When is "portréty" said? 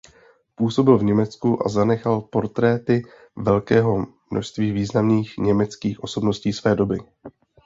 2.21-3.01